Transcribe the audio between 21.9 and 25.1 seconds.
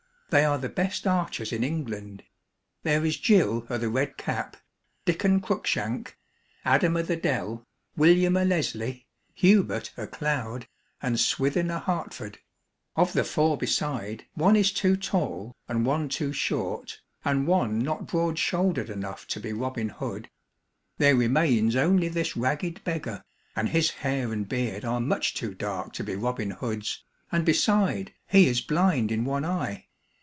this ragged beggar, and his hair and beard are